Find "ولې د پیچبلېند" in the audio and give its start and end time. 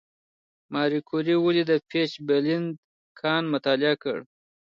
1.39-2.69